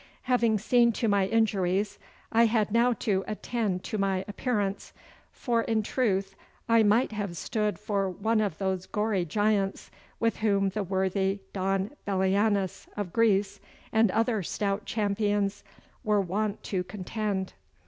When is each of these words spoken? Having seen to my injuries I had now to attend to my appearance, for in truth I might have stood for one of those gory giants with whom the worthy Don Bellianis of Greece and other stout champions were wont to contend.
Having 0.23 0.57
seen 0.57 0.91
to 0.93 1.07
my 1.07 1.27
injuries 1.27 1.99
I 2.31 2.47
had 2.47 2.71
now 2.71 2.91
to 2.93 3.23
attend 3.27 3.83
to 3.83 3.99
my 3.99 4.25
appearance, 4.27 4.93
for 5.31 5.61
in 5.61 5.83
truth 5.83 6.35
I 6.67 6.81
might 6.81 7.11
have 7.11 7.37
stood 7.37 7.77
for 7.77 8.09
one 8.09 8.41
of 8.41 8.57
those 8.57 8.87
gory 8.87 9.25
giants 9.25 9.91
with 10.19 10.37
whom 10.37 10.69
the 10.69 10.81
worthy 10.83 11.41
Don 11.53 11.91
Bellianis 12.07 12.87
of 12.97 13.13
Greece 13.13 13.59
and 13.93 14.09
other 14.09 14.41
stout 14.41 14.85
champions 14.85 15.63
were 16.03 16.19
wont 16.19 16.63
to 16.63 16.83
contend. 16.83 17.53